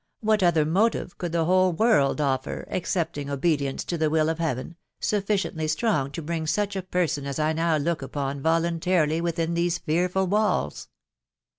»what 0.19 0.41
other 0.41 0.65
motive 0.65 1.15
could 1.19 1.31
the 1.31 1.45
whole 1.45 1.71
world 1.73 2.19
offer, 2.19 2.65
excepting 2.69 3.29
obedience 3.29 3.83
to 3.83 3.99
the 3.99 4.09
will 4.09 4.29
of 4.29 4.39
Heaven, 4.39 4.75
sufficiently 4.99 5.67
strong 5.67 6.09
to 6.13 6.23
bring 6.23 6.47
such 6.47 6.75
a 6.75 6.81
person 6.81 7.27
as 7.27 7.37
I 7.37 7.53
now 7.53 7.77
look 7.77 8.01
upon 8.01 8.41
voluntarily 8.41 9.21
within 9.21 9.53
these 9.53 9.77
fearful 9.77 10.25
walls 10.25 10.89